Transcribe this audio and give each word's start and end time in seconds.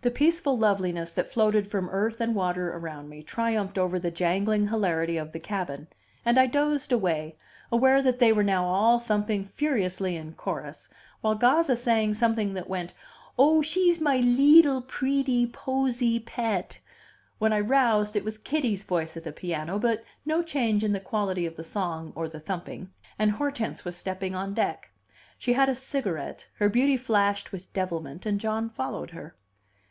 The 0.00 0.12
peaceful 0.12 0.56
loveliness 0.56 1.10
that 1.14 1.26
floated 1.28 1.66
from 1.66 1.88
earth 1.90 2.20
and 2.20 2.32
water 2.32 2.72
around 2.72 3.08
me 3.08 3.20
triumphed 3.24 3.76
over 3.76 3.98
the 3.98 4.12
jangling 4.12 4.68
hilarity 4.68 5.16
of 5.16 5.32
the 5.32 5.40
cabin, 5.40 5.88
and 6.24 6.38
I 6.38 6.46
dozed 6.46 6.92
away, 6.92 7.34
aware 7.72 8.00
that 8.02 8.20
they 8.20 8.32
were 8.32 8.44
now 8.44 8.64
all 8.64 9.00
thumping 9.00 9.44
furiously 9.44 10.14
in 10.14 10.34
chorus, 10.34 10.88
while 11.20 11.34
Gazza 11.34 11.74
sang 11.74 12.14
something 12.14 12.54
that 12.54 12.68
went, 12.68 12.94
"Oh, 13.36 13.60
she's 13.60 14.00
my 14.00 14.18
leetle 14.18 14.82
preety 14.82 15.50
poosee 15.52 16.20
pet." 16.24 16.78
When 17.40 17.52
I 17.52 17.58
roused, 17.58 18.14
it 18.14 18.24
was 18.24 18.38
Kitty's 18.38 18.84
voice 18.84 19.16
at 19.16 19.24
the 19.24 19.32
piano, 19.32 19.80
but 19.80 20.04
no 20.24 20.44
change 20.44 20.84
in 20.84 20.92
the 20.92 21.00
quality 21.00 21.44
of 21.44 21.56
the 21.56 21.64
song 21.64 22.12
or 22.14 22.28
the 22.28 22.38
thumping; 22.38 22.88
and 23.18 23.32
Hortense 23.32 23.84
was 23.84 23.96
stepping 23.96 24.36
on 24.36 24.54
deck. 24.54 24.90
She 25.38 25.54
had 25.54 25.68
a 25.68 25.74
cigarette, 25.74 26.46
her 26.60 26.68
beauty 26.68 26.96
flashed 26.96 27.50
with 27.50 27.72
devilment, 27.72 28.26
and 28.26 28.38
John 28.38 28.68
followed 28.68 29.10
her. 29.10 29.34